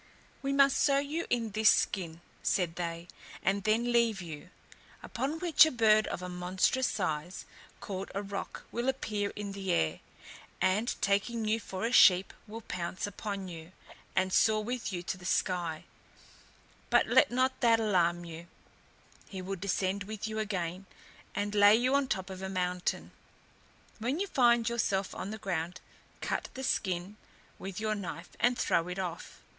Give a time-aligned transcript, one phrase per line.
[0.41, 3.07] "We must sew you in this skin," said they,
[3.43, 4.49] "and then leave you;
[5.03, 7.45] upon which a bird of a monstrous size,
[7.79, 9.99] called a roc, will appear in the air,
[10.59, 13.73] and taking you for a sheep, will pounce upon you,
[14.15, 15.83] and soar with you to the sky:
[16.89, 18.47] but let not that alarm you;
[19.29, 20.87] he will descend with you again,
[21.35, 23.11] and lay you on the top of a mountain.
[23.99, 25.79] When you find yourself on the ground,
[26.21, 27.17] cut the skin
[27.59, 29.43] with your knife, and throw it off.